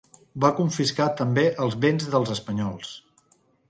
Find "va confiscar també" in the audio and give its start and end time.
0.45-1.45